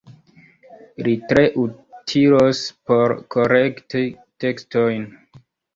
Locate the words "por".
2.89-3.15